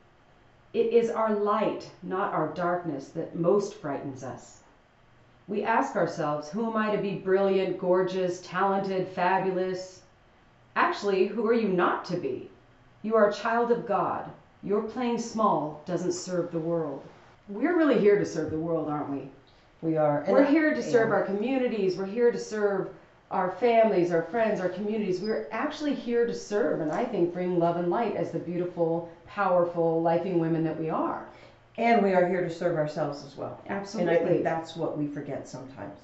It 0.73 0.93
is 0.93 1.09
our 1.09 1.33
light, 1.33 1.89
not 2.03 2.33
our 2.33 2.53
darkness, 2.53 3.09
that 3.09 3.35
most 3.35 3.75
frightens 3.75 4.23
us. 4.23 4.59
We 5.47 5.63
ask 5.63 5.95
ourselves, 5.95 6.49
who 6.49 6.69
am 6.69 6.77
I 6.77 6.95
to 6.95 7.01
be 7.01 7.15
brilliant, 7.15 7.79
gorgeous, 7.79 8.39
talented, 8.41 9.07
fabulous? 9.09 10.03
Actually, 10.75 11.25
who 11.25 11.45
are 11.47 11.53
you 11.53 11.67
not 11.67 12.05
to 12.05 12.17
be? 12.17 12.50
You 13.03 13.15
are 13.15 13.29
a 13.29 13.34
child 13.34 13.72
of 13.72 13.88
God. 13.88 14.29
Your 14.63 14.84
playing 14.84 15.20
small 15.20 15.81
doesn't 15.86 16.13
serve 16.13 16.51
the 16.51 16.60
world. 16.60 17.03
We're 17.48 17.75
really 17.75 18.00
here 18.00 18.20
to 18.20 18.25
serve 18.25 18.51
the 18.51 18.60
world, 18.60 18.89
aren't 18.89 19.10
we? 19.10 19.29
We 19.81 19.98
are. 19.98 20.22
And 20.22 20.34
We're 20.34 20.46
here 20.46 20.74
to 20.74 20.84
serve 20.84 21.10
yeah. 21.10 21.15
our 21.15 21.24
communities. 21.24 21.98
We're 21.98 22.05
here 22.05 22.31
to 22.31 22.38
serve 22.38 22.89
our 23.31 23.51
families, 23.53 24.12
our 24.12 24.24
friends, 24.24 24.60
our 24.60 24.70
communities. 24.70 25.20
We're 25.20 25.48
actually 25.51 25.96
here 25.96 26.27
to 26.27 26.34
serve 26.34 26.81
and 26.81 26.91
I 26.91 27.03
think 27.05 27.34
bring 27.34 27.58
love 27.58 27.77
and 27.77 27.89
light 27.89 28.15
as 28.15 28.31
the 28.31 28.39
beautiful, 28.39 29.10
powerful, 29.25 30.03
lifing 30.03 30.38
women 30.38 30.63
that 30.65 30.79
we 30.79 30.89
are. 30.89 31.25
And 31.77 32.03
we 32.03 32.13
are 32.13 32.27
here 32.27 32.41
to 32.41 32.53
serve 32.53 32.77
ourselves 32.77 33.24
as 33.25 33.36
well. 33.36 33.60
Absolutely. 33.70 34.15
And 34.15 34.24
I 34.24 34.27
think 34.29 34.43
that's 34.43 34.75
what 34.75 34.98
we 34.98 35.08
forget 35.08 35.48
sometimes. 35.48 35.98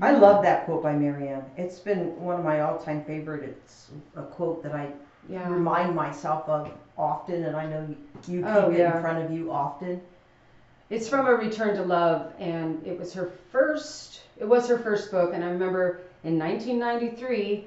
I 0.00 0.12
love 0.12 0.44
that 0.44 0.64
quote 0.64 0.82
by 0.82 0.94
Marianne. 0.94 1.44
It's 1.56 1.80
been 1.80 2.18
one 2.20 2.38
of 2.38 2.44
my 2.44 2.60
all-time 2.60 3.04
favorite. 3.04 3.42
It's 3.42 3.90
a 4.16 4.22
quote 4.22 4.62
that 4.62 4.72
I 4.72 4.92
yeah. 5.28 5.48
remind 5.48 5.94
myself 5.94 6.48
of 6.48 6.70
often, 6.96 7.44
and 7.44 7.56
I 7.56 7.66
know 7.66 7.86
you 7.88 7.96
keep 8.22 8.44
Oh, 8.46 8.70
it 8.70 8.78
yeah. 8.78 8.96
in 8.96 9.02
front 9.02 9.24
of 9.24 9.30
you 9.30 9.50
often. 9.52 10.00
It's 10.90 11.08
from 11.08 11.26
a 11.26 11.34
Return 11.34 11.76
to 11.76 11.82
Love, 11.84 12.32
and 12.38 12.84
it 12.86 12.98
was 12.98 13.12
her 13.14 13.30
first. 13.52 14.22
It 14.38 14.46
was 14.46 14.68
her 14.68 14.78
first 14.78 15.10
book, 15.10 15.32
and 15.34 15.44
I 15.44 15.48
remember 15.50 16.00
in 16.24 16.38
1993, 16.38 17.66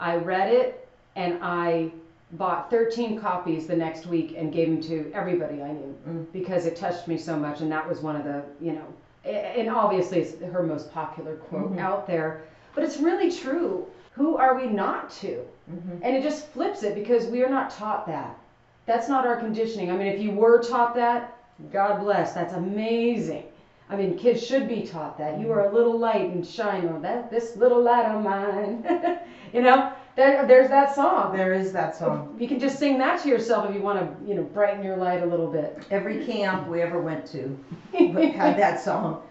I 0.00 0.16
read 0.16 0.52
it, 0.52 0.88
and 1.16 1.38
I 1.42 1.90
bought 2.32 2.70
13 2.70 3.18
copies 3.18 3.66
the 3.66 3.76
next 3.76 4.06
week 4.06 4.34
and 4.36 4.52
gave 4.52 4.68
them 4.68 4.82
to 4.82 5.10
everybody 5.14 5.62
I 5.62 5.72
knew 5.72 5.96
Mm. 6.06 6.26
because 6.32 6.66
it 6.66 6.76
touched 6.76 7.08
me 7.08 7.16
so 7.16 7.36
much, 7.36 7.62
and 7.62 7.72
that 7.72 7.88
was 7.88 8.00
one 8.00 8.16
of 8.16 8.24
the, 8.24 8.42
you 8.60 8.72
know, 8.72 8.84
and 9.24 9.70
obviously 9.70 10.20
it's 10.20 10.42
her 10.52 10.62
most 10.62 10.92
popular 10.92 11.36
quote 11.36 11.72
Mhm. 11.74 11.80
out 11.80 12.06
there, 12.06 12.42
but 12.74 12.84
it's 12.84 12.98
really 12.98 13.30
true. 13.32 13.86
Who 14.18 14.36
are 14.36 14.56
we 14.56 14.66
not 14.66 15.10
to? 15.22 15.40
Mhm. 15.70 16.00
And 16.02 16.16
it 16.16 16.22
just 16.22 16.48
flips 16.48 16.82
it 16.82 16.94
because 16.96 17.26
we 17.28 17.42
are 17.44 17.48
not 17.48 17.70
taught 17.70 18.06
that. 18.08 18.36
That's 18.84 19.08
not 19.08 19.26
our 19.26 19.36
conditioning. 19.36 19.90
I 19.92 19.96
mean, 19.96 20.08
if 20.08 20.20
you 20.20 20.32
were 20.32 20.60
taught 20.60 20.94
that, 20.96 21.34
God 21.72 22.00
bless, 22.00 22.32
that's 22.32 22.52
amazing. 22.52 23.44
I 23.90 23.96
mean, 23.96 24.18
kids 24.18 24.44
should 24.44 24.66
be 24.68 24.82
taught 24.82 25.16
that. 25.18 25.38
You 25.40 25.50
are 25.52 25.68
a 25.68 25.72
little 25.72 25.96
light 25.96 26.30
and 26.30 26.44
shine 26.46 26.88
on 26.88 27.00
that 27.02 27.30
this 27.30 27.56
little 27.56 27.80
light 27.80 28.06
of 28.06 28.22
mine. 28.22 28.84
you 29.52 29.62
know, 29.62 29.92
there, 30.16 30.44
there's 30.46 30.68
that 30.68 30.94
song. 30.94 31.32
There 31.34 31.52
is 31.52 31.72
that 31.72 31.94
song. 31.94 32.34
You 32.40 32.48
can 32.48 32.58
just 32.58 32.78
sing 32.78 32.98
that 32.98 33.20
to 33.20 33.28
yourself 33.28 33.68
if 33.68 33.74
you 33.74 33.80
want 33.80 33.98
to, 34.00 34.28
you 34.28 34.34
know, 34.34 34.42
brighten 34.42 34.82
your 34.82 34.96
light 34.96 35.22
a 35.22 35.26
little 35.26 35.46
bit. 35.46 35.86
Every 35.92 36.26
camp 36.26 36.66
we 36.68 36.82
ever 36.82 37.00
went 37.00 37.24
to 37.26 37.56
had 37.92 38.58
that 38.58 38.80
song. 38.80 39.22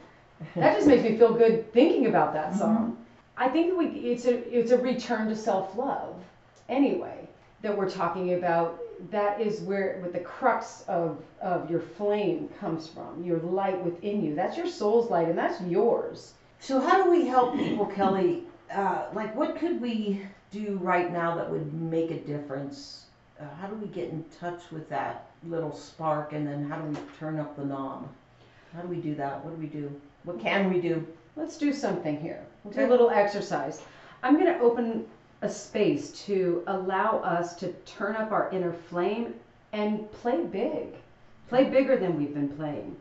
that 0.55 0.75
just 0.75 0.87
makes 0.87 1.03
me 1.03 1.17
feel 1.17 1.33
good 1.33 1.71
thinking 1.73 2.07
about 2.07 2.33
that 2.33 2.53
Mm-hmm. 2.53 2.93
I 3.37 3.47
think 3.49 3.77
we 3.77 3.85
it's 3.87 4.25
a 4.25 4.57
it's 4.57 4.71
a 4.71 4.77
return 4.77 5.29
to 5.29 5.35
self 5.35 5.75
love 5.77 6.15
anyway 6.69 7.27
that 7.61 7.77
we're 7.77 7.89
talking 7.89 8.33
about. 8.33 8.79
That 9.11 9.39
is 9.39 9.61
where 9.61 9.99
what 10.01 10.11
the 10.11 10.19
crux 10.19 10.83
of 10.87 11.21
of 11.39 11.69
your 11.69 11.81
flame 11.81 12.49
comes 12.59 12.87
from. 12.87 13.23
Your 13.23 13.39
light 13.39 13.83
within 13.83 14.23
you. 14.23 14.33
That's 14.33 14.57
your 14.57 14.67
soul's 14.67 15.11
light, 15.11 15.27
and 15.27 15.37
that's 15.37 15.61
yours. 15.61 16.33
So 16.59 16.79
how 16.79 17.03
do 17.03 17.11
we 17.11 17.27
help 17.27 17.55
people, 17.55 17.85
Kelly? 17.85 18.43
Uh, 18.73 19.05
like, 19.13 19.35
what 19.35 19.55
could 19.55 19.79
we 19.79 20.23
do 20.51 20.79
right 20.81 21.13
now 21.13 21.35
that 21.35 21.49
would 21.49 21.71
make 21.73 22.09
a 22.09 22.19
difference? 22.19 23.05
Uh, 23.39 23.45
how 23.61 23.67
do 23.67 23.75
we 23.75 23.87
get 23.87 24.09
in 24.09 24.25
touch 24.39 24.61
with 24.71 24.89
that 24.89 25.27
little 25.47 25.71
spark, 25.75 26.33
and 26.33 26.47
then 26.47 26.67
how 26.67 26.77
do 26.77 26.87
we 26.87 26.97
turn 27.19 27.39
up 27.39 27.55
the 27.55 27.63
knob? 27.63 28.07
How 28.73 28.81
do 28.81 28.87
we 28.87 28.97
do 28.97 29.13
that? 29.15 29.45
What 29.45 29.55
do 29.55 29.61
we 29.61 29.67
do? 29.67 29.93
What 30.23 30.39
can 30.39 30.73
we 30.73 30.81
do? 30.81 31.05
Let's 31.37 31.55
do 31.55 31.71
something 31.71 32.19
here. 32.19 32.43
We'll 32.63 32.73
do 32.73 32.87
a 32.87 32.89
little 32.89 33.11
exercise. 33.11 33.83
I'm 34.23 34.39
going 34.39 34.51
to 34.51 34.59
open 34.59 35.05
a 35.43 35.49
space 35.49 36.11
to 36.25 36.63
allow 36.65 37.19
us 37.19 37.55
to 37.57 37.71
turn 37.85 38.15
up 38.15 38.31
our 38.31 38.49
inner 38.49 38.73
flame 38.73 39.35
and 39.71 40.11
play 40.13 40.43
big. 40.43 40.95
Play 41.47 41.65
bigger 41.65 41.95
than 41.95 42.17
we've 42.17 42.33
been 42.33 42.49
playing. 42.49 42.97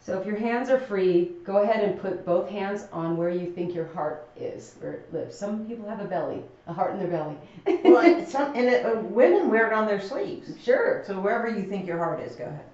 So 0.00 0.18
if 0.18 0.26
your 0.26 0.36
hands 0.36 0.70
are 0.70 0.80
free, 0.80 1.32
go 1.44 1.58
ahead 1.58 1.84
and 1.84 2.00
put 2.00 2.24
both 2.24 2.48
hands 2.48 2.88
on 2.90 3.18
where 3.18 3.28
you 3.28 3.52
think 3.52 3.74
your 3.74 3.88
heart 3.88 4.28
is, 4.34 4.76
where 4.80 4.92
it 4.92 5.12
lives. 5.12 5.36
Some 5.36 5.66
people 5.66 5.86
have 5.86 6.00
a 6.00 6.06
belly, 6.06 6.42
a 6.66 6.72
heart 6.72 6.94
in 6.94 6.98
their 6.98 7.08
belly. 7.08 7.36
Well, 7.84 8.00
and 8.00 8.26
some 8.34 8.54
and 8.54 8.66
it, 8.66 8.86
uh, 8.86 9.00
women 9.00 9.50
wear 9.50 9.66
it 9.66 9.74
on 9.74 9.86
their 9.86 10.00
sleeves. 10.00 10.52
sure. 10.62 11.04
So 11.06 11.20
wherever 11.20 11.48
you 11.48 11.62
think 11.64 11.86
your 11.86 11.98
heart 11.98 12.20
is, 12.20 12.34
go 12.34 12.44
ahead. 12.44 12.64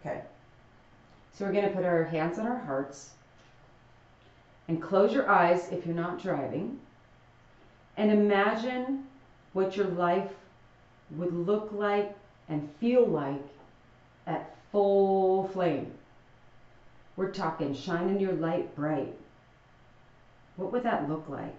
Okay. 0.00 0.20
So 1.34 1.44
we're 1.44 1.52
going 1.52 1.68
to 1.68 1.74
put 1.74 1.84
our 1.84 2.04
hands 2.04 2.38
on 2.38 2.46
our 2.46 2.58
hearts 2.58 3.10
and 4.68 4.82
close 4.82 5.12
your 5.12 5.28
eyes 5.28 5.68
if 5.70 5.84
you're 5.84 5.94
not 5.94 6.22
driving 6.22 6.80
and 7.96 8.10
imagine 8.10 9.06
what 9.52 9.76
your 9.76 9.86
life 9.86 10.30
would 11.12 11.32
look 11.32 11.70
like 11.72 12.16
and 12.48 12.68
feel 12.80 13.06
like 13.06 13.46
at 14.26 14.56
full 14.72 15.48
flame. 15.48 15.92
We're 17.16 17.30
talking 17.30 17.74
shining 17.74 18.18
your 18.18 18.32
light 18.32 18.74
bright. 18.74 19.16
What 20.56 20.72
would 20.72 20.82
that 20.82 21.08
look 21.08 21.28
like? 21.28 21.54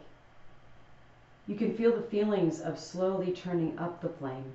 You 1.47 1.55
can 1.55 1.75
feel 1.75 1.95
the 1.95 2.01
feelings 2.01 2.59
of 2.59 2.79
slowly 2.79 3.31
turning 3.31 3.77
up 3.77 4.01
the 4.01 4.09
flame. 4.09 4.51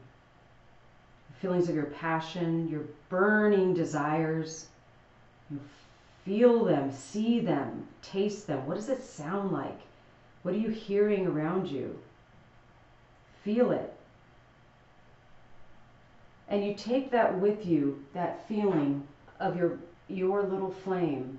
The 1.29 1.37
feelings 1.41 1.69
of 1.69 1.75
your 1.75 1.87
passion, 1.87 2.69
your 2.69 2.83
burning 3.09 3.75
desires. 3.75 4.67
Feel 6.31 6.65
them, 6.65 6.93
see 6.93 7.41
them, 7.41 7.89
taste 8.03 8.47
them. 8.47 8.65
What 8.65 8.77
does 8.77 8.89
it 8.89 9.03
sound 9.03 9.51
like? 9.51 9.81
What 10.43 10.55
are 10.55 10.59
you 10.59 10.69
hearing 10.71 11.27
around 11.27 11.67
you? 11.67 11.99
Feel 13.43 13.73
it. 13.73 13.93
And 16.49 16.65
you 16.65 16.75
take 16.75 17.11
that 17.11 17.37
with 17.41 17.67
you, 17.67 18.05
that 18.15 18.47
feeling 18.47 19.03
of 19.41 19.57
your 19.57 19.79
your 20.07 20.45
little 20.45 20.71
flame 20.71 21.39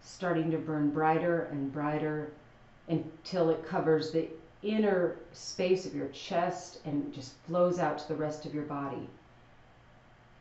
starting 0.00 0.52
to 0.52 0.58
burn 0.58 0.90
brighter 0.90 1.48
and 1.50 1.72
brighter 1.72 2.30
until 2.88 3.50
it 3.50 3.66
covers 3.66 4.12
the 4.12 4.28
inner 4.62 5.16
space 5.32 5.86
of 5.86 5.94
your 5.94 6.08
chest 6.08 6.78
and 6.84 7.12
just 7.12 7.32
flows 7.48 7.80
out 7.80 7.98
to 7.98 8.08
the 8.08 8.14
rest 8.14 8.46
of 8.46 8.54
your 8.54 8.64
body. 8.64 9.08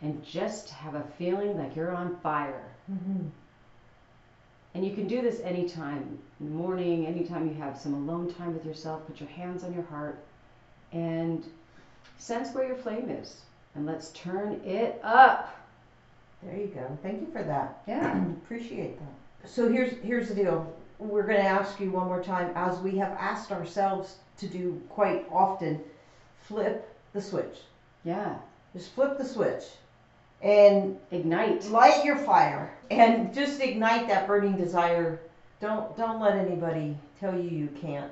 And 0.03 0.23
just 0.23 0.69
have 0.69 0.93
a 0.93 1.03
feeling 1.17 1.57
like 1.57 1.75
you're 1.75 1.95
on 1.95 2.17
fire. 2.17 2.65
Mm-hmm. 2.91 3.29
And 4.73 4.85
you 4.85 4.93
can 4.93 5.07
do 5.07 5.21
this 5.21 5.41
anytime 5.41 6.19
in 6.39 6.45
the 6.45 6.51
morning, 6.51 7.07
anytime 7.07 7.47
you 7.47 7.55
have 7.55 7.77
some 7.77 7.93
alone 7.93 8.33
time 8.33 8.53
with 8.53 8.65
yourself. 8.65 9.05
Put 9.07 9.19
your 9.19 9.29
hands 9.29 9.63
on 9.63 9.73
your 9.73 9.83
heart 9.83 10.19
and 10.91 11.43
sense 12.17 12.53
where 12.53 12.67
your 12.67 12.75
flame 12.75 13.09
is. 13.09 13.41
And 13.75 13.85
let's 13.85 14.09
turn 14.09 14.61
it 14.65 14.99
up. 15.03 15.55
There 16.43 16.55
you 16.55 16.67
go. 16.67 16.97
Thank 17.03 17.21
you 17.21 17.27
for 17.31 17.43
that. 17.43 17.81
Yeah. 17.87 18.23
Appreciate 18.43 18.99
that. 18.99 19.49
So 19.49 19.69
here's 19.69 19.93
here's 20.03 20.29
the 20.29 20.35
deal. 20.35 20.73
We're 20.99 21.23
going 21.23 21.37
to 21.37 21.47
ask 21.47 21.79
you 21.79 21.91
one 21.91 22.07
more 22.07 22.21
time, 22.21 22.51
as 22.55 22.77
we 22.79 22.97
have 22.97 23.13
asked 23.13 23.51
ourselves 23.51 24.17
to 24.37 24.47
do 24.47 24.81
quite 24.89 25.25
often. 25.31 25.81
Flip 26.41 26.93
the 27.13 27.21
switch. 27.21 27.59
Yeah. 28.03 28.35
Just 28.73 28.91
flip 28.91 29.17
the 29.17 29.25
switch, 29.25 29.63
and 30.41 30.97
Ignite. 31.11 31.65
light 31.69 32.05
your 32.05 32.17
fire, 32.17 32.73
and 32.91 33.33
just 33.33 33.61
ignite 33.61 34.07
that 34.07 34.27
burning 34.27 34.55
desire. 34.55 35.19
Don't 35.61 35.95
don't 35.97 36.21
let 36.21 36.35
anybody 36.35 36.97
tell 37.19 37.35
you 37.35 37.49
you 37.49 37.67
can't. 37.81 38.11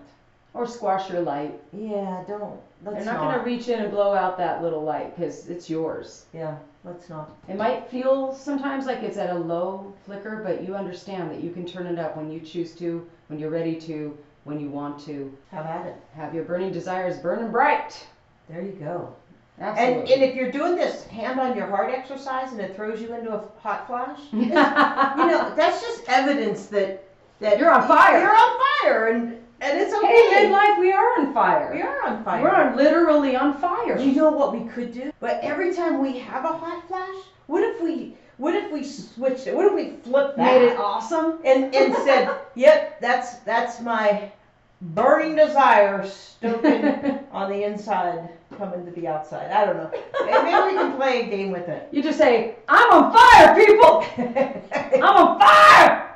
Or 0.53 0.65
squash 0.65 1.09
your 1.09 1.21
light. 1.21 1.59
Yeah, 1.71 2.23
don't. 2.27 2.59
Let's 2.83 3.05
They're 3.05 3.13
not, 3.13 3.21
going 3.21 3.39
to 3.39 3.45
reach 3.45 3.67
in 3.69 3.79
and 3.79 3.91
blow 3.91 4.13
out 4.13 4.37
that 4.37 4.61
little 4.61 4.83
light 4.83 5.15
because 5.15 5.47
it's 5.49 5.69
yours. 5.69 6.25
Yeah, 6.33 6.57
let's 6.83 7.09
not. 7.09 7.35
It 7.47 7.57
might 7.57 7.89
feel 7.89 8.33
sometimes 8.33 8.85
like 8.85 9.03
it's 9.03 9.17
at 9.17 9.29
a 9.29 9.37
low 9.37 9.93
flicker, 10.05 10.41
but 10.43 10.63
you 10.63 10.75
understand 10.75 11.29
that 11.31 11.43
you 11.43 11.51
can 11.51 11.65
turn 11.65 11.85
it 11.85 11.99
up 11.99 12.17
when 12.17 12.31
you 12.31 12.39
choose 12.39 12.73
to, 12.75 13.07
when 13.27 13.39
you're 13.39 13.49
ready 13.49 13.75
to, 13.81 14.17
when 14.45 14.59
you 14.59 14.69
want 14.69 14.99
to. 15.05 15.35
Have 15.51 15.65
at 15.65 15.85
it. 15.85 15.95
Have 16.15 16.33
your 16.33 16.43
burning 16.43 16.71
desires 16.71 17.17
burning 17.17 17.51
bright. 17.51 18.07
There 18.49 18.61
you 18.61 18.73
go. 18.73 19.13
And, 19.59 19.69
Absolutely. 19.69 20.13
and 20.13 20.23
if 20.23 20.35
you're 20.35 20.51
doing 20.51 20.75
this 20.75 21.05
hand 21.07 21.39
on 21.39 21.57
your 21.57 21.67
heart 21.67 21.91
exercise 21.91 22.51
and 22.51 22.61
it 22.61 22.75
throws 22.75 23.01
you 23.01 23.15
into 23.15 23.33
a 23.33 23.43
hot 23.59 23.87
flash, 23.87 24.19
you 24.31 24.45
know 24.45 25.53
that's 25.55 25.81
just 25.81 26.03
evidence 26.07 26.67
that 26.67 27.07
that 27.39 27.59
You're 27.59 27.71
on 27.71 27.87
fire. 27.87 28.19
You're 28.19 28.35
on 28.35 28.59
fire, 28.81 29.07
and 29.07 29.33
and 29.61 29.79
it's 29.79 29.91
hey, 29.93 29.97
okay. 29.97 30.45
in 30.45 30.51
life 30.51 30.77
we 30.79 30.91
are 30.91 31.19
on 31.19 31.33
fire. 31.33 31.71
we 31.73 31.81
are 31.81 32.05
on 32.05 32.23
fire. 32.23 32.43
We're 32.43 32.53
on, 32.53 32.75
literally 32.75 33.35
on 33.35 33.57
fire. 33.57 33.97
You 33.99 34.13
know 34.13 34.29
what 34.29 34.53
we 34.53 34.67
could 34.69 34.93
do? 34.93 35.11
But 35.19 35.39
every 35.41 35.73
time 35.73 35.99
we 36.01 36.19
have 36.19 36.45
a 36.45 36.53
hot 36.53 36.87
flash, 36.87 37.15
what 37.47 37.63
if 37.63 37.81
we 37.81 38.15
what 38.37 38.55
if 38.55 38.71
we 38.71 38.83
switched 38.83 39.47
it? 39.47 39.55
What 39.55 39.65
if 39.65 39.73
we 39.73 39.97
flipped 40.03 40.37
that 40.37 40.61
Made 40.61 40.67
it 40.67 40.77
awesome. 40.77 41.39
and 41.43 41.73
and 41.73 41.95
said, 41.95 42.35
"Yep, 42.55 43.01
that's 43.01 43.37
that's 43.39 43.81
my 43.81 44.31
burning 44.81 45.35
desire 45.35 46.05
stoking 46.07 47.19
on 47.31 47.49
the 47.51 47.63
inside, 47.63 48.29
coming 48.57 48.85
to 48.85 48.91
the 48.91 49.07
outside." 49.07 49.51
I 49.51 49.65
don't 49.65 49.77
know. 49.77 49.91
Maybe 50.25 50.67
we 50.67 50.77
can 50.77 50.95
play 50.97 51.21
a 51.21 51.25
game 51.27 51.51
with 51.51 51.67
it. 51.67 51.87
You 51.91 52.01
just 52.03 52.17
say, 52.17 52.55
I'm 52.67 52.91
on 52.93 53.13
fire, 53.13 53.55
people! 53.55 54.05
I'm 55.03 55.15
on 55.15 55.39
fire! 55.39 56.15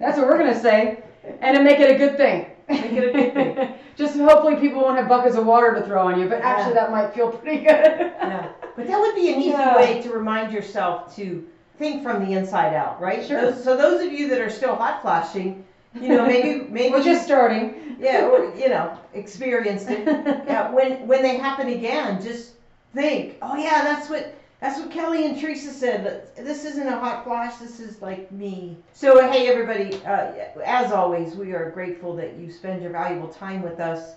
That's 0.00 0.16
what 0.18 0.26
we're 0.26 0.38
going 0.38 0.52
to 0.54 0.60
say. 0.60 1.02
And 1.40 1.56
then 1.56 1.64
make 1.64 1.78
it 1.78 1.90
a 1.90 1.98
good 1.98 2.16
thing. 2.16 2.46
Make 2.68 2.92
it 2.92 3.08
a 3.08 3.12
good 3.12 3.34
thing. 3.34 3.74
just 3.96 4.16
hopefully 4.16 4.56
people 4.56 4.80
won't 4.80 4.96
have 4.96 5.08
buckets 5.08 5.36
of 5.36 5.44
water 5.46 5.74
to 5.74 5.82
throw 5.84 6.06
on 6.06 6.18
you, 6.18 6.28
but 6.28 6.40
actually 6.40 6.74
Yeah. 6.74 6.80
that 6.80 6.90
might 6.90 7.12
feel 7.14 7.30
pretty 7.30 7.58
good. 7.58 7.66
Yeah. 7.66 8.48
But 8.76 8.86
that 8.86 8.98
would 8.98 9.14
be 9.14 9.32
an 9.32 9.40
easy 9.40 9.50
Yeah. 9.50 9.76
way 9.76 10.00
to 10.02 10.10
remind 10.10 10.52
yourself 10.52 11.14
to 11.16 11.46
think 11.78 12.02
from 12.02 12.24
the 12.24 12.32
inside 12.32 12.74
out, 12.74 13.00
right? 13.00 13.24
Sure. 13.24 13.50
Those, 13.50 13.62
so 13.62 13.76
those 13.76 14.04
of 14.04 14.12
you 14.12 14.28
that 14.28 14.40
are 14.40 14.50
still 14.50 14.74
hot 14.74 15.02
flashing, 15.02 15.64
you 15.94 16.08
know, 16.08 16.26
maybe 16.26 16.66
maybe 16.70 16.92
We're 16.92 17.02
just 17.02 17.24
starting. 17.24 17.96
yeah, 17.98 18.26
or 18.26 18.54
you 18.56 18.68
know, 18.68 18.98
experienced 19.14 19.88
it. 19.88 20.06
Yeah, 20.46 20.70
when 20.70 21.06
when 21.06 21.22
they 21.22 21.36
happen 21.36 21.68
again, 21.68 22.20
just 22.22 22.54
think, 22.94 23.36
oh 23.42 23.56
yeah, 23.56 23.82
that's 23.82 24.08
what 24.08 24.34
that's 24.60 24.78
what 24.78 24.90
Kelly 24.90 25.26
and 25.26 25.38
Teresa 25.40 25.70
said. 25.70 26.28
This 26.36 26.64
isn't 26.64 26.86
a 26.86 26.98
hot 26.98 27.24
flash. 27.24 27.56
This 27.56 27.80
is 27.80 28.02
like 28.02 28.30
me. 28.32 28.76
So 28.92 29.28
hey, 29.30 29.48
everybody, 29.48 29.96
uh, 30.04 30.32
as 30.64 30.92
always, 30.92 31.34
we 31.34 31.52
are 31.52 31.70
grateful 31.70 32.14
that 32.16 32.36
you 32.36 32.50
spend 32.50 32.82
your 32.82 32.92
valuable 32.92 33.28
time 33.28 33.62
with 33.62 33.80
us, 33.80 34.14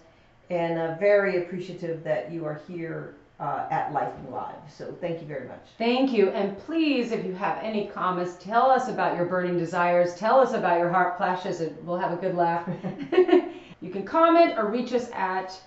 and 0.49 0.77
uh, 0.79 0.95
very 0.99 1.43
appreciative 1.43 2.03
that 2.03 2.31
you 2.31 2.45
are 2.45 2.61
here 2.67 3.15
uh, 3.43 3.67
at 3.69 3.87
and 3.87 4.29
Live. 4.31 4.55
So 4.69 4.95
thank 5.01 5.19
you 5.19 5.27
very 5.27 5.47
much. 5.47 5.59
Thank 5.77 6.13
you. 6.13 6.29
And 6.29 6.57
please, 6.59 7.11
if 7.11 7.25
you 7.25 7.33
have 7.33 7.59
any 7.61 7.87
comments, 7.87 8.37
tell 8.39 8.71
us 8.71 8.87
about 8.87 9.17
your 9.17 9.25
burning 9.25 9.57
desires. 9.57 10.15
Tell 10.15 10.39
us 10.39 10.53
about 10.53 10.79
your 10.79 10.89
heart 10.89 11.17
flashes, 11.17 11.59
and 11.59 11.75
we'll 11.85 11.99
have 11.99 12.13
a 12.13 12.15
good 12.15 12.35
laugh. 12.35 12.67
you 13.81 13.89
can 13.91 14.05
comment 14.05 14.57
or 14.57 14.69
reach 14.69 14.93
us 14.93 15.09
at 15.11 15.59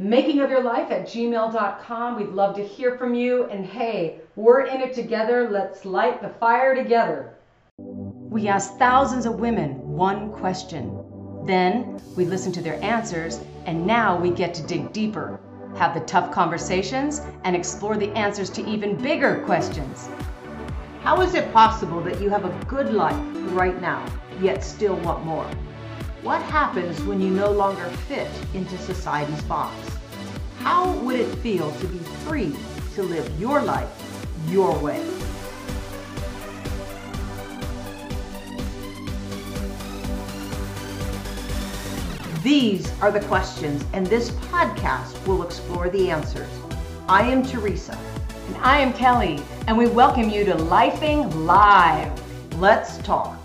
makingofyourlife 0.00 0.90
at 0.92 1.08
gmail.com. 1.08 2.16
We'd 2.16 2.28
love 2.28 2.54
to 2.56 2.64
hear 2.64 2.96
from 2.96 3.12
you. 3.14 3.44
And 3.46 3.66
hey, 3.66 4.20
we're 4.36 4.66
in 4.66 4.80
it 4.80 4.94
together. 4.94 5.50
Let's 5.50 5.84
light 5.84 6.22
the 6.22 6.28
fire 6.28 6.76
together. 6.76 7.34
We 7.78 8.46
asked 8.46 8.78
thousands 8.78 9.26
of 9.26 9.40
women 9.40 9.96
one 9.96 10.30
question. 10.30 11.02
Then 11.44 12.00
we 12.16 12.24
listened 12.24 12.54
to 12.54 12.62
their 12.62 12.82
answers, 12.82 13.40
and 13.66 13.86
now 13.86 14.18
we 14.18 14.30
get 14.30 14.54
to 14.54 14.62
dig 14.62 14.92
deeper, 14.92 15.40
have 15.76 15.94
the 15.94 16.00
tough 16.00 16.30
conversations, 16.30 17.22
and 17.44 17.54
explore 17.54 17.96
the 17.96 18.10
answers 18.12 18.50
to 18.50 18.66
even 18.66 18.96
bigger 18.96 19.42
questions. 19.44 20.08
How 21.02 21.20
is 21.20 21.34
it 21.34 21.52
possible 21.52 22.00
that 22.00 22.20
you 22.20 22.28
have 22.30 22.44
a 22.44 22.64
good 22.64 22.92
life 22.92 23.16
right 23.52 23.80
now, 23.80 24.04
yet 24.40 24.64
still 24.64 24.96
want 24.96 25.24
more? 25.24 25.46
What 26.22 26.42
happens 26.42 27.00
when 27.04 27.20
you 27.20 27.30
no 27.30 27.50
longer 27.50 27.88
fit 28.08 28.28
into 28.54 28.76
society's 28.78 29.42
box? 29.42 29.74
How 30.58 30.90
would 30.90 31.20
it 31.20 31.32
feel 31.36 31.70
to 31.70 31.86
be 31.86 31.98
free 31.98 32.56
to 32.94 33.02
live 33.02 33.40
your 33.40 33.62
life 33.62 33.88
your 34.48 34.76
way? 34.80 35.15
These 42.46 42.88
are 43.00 43.10
the 43.10 43.22
questions, 43.22 43.84
and 43.92 44.06
this 44.06 44.30
podcast 44.30 45.26
will 45.26 45.42
explore 45.42 45.90
the 45.90 46.10
answers. 46.12 46.48
I 47.08 47.22
am 47.22 47.42
Teresa. 47.42 47.98
And 48.46 48.56
I 48.58 48.78
am 48.78 48.92
Kelly, 48.92 49.42
and 49.66 49.76
we 49.76 49.88
welcome 49.88 50.30
you 50.30 50.44
to 50.44 50.54
Lifing 50.54 51.44
Live. 51.44 52.12
Let's 52.60 52.98
talk. 52.98 53.36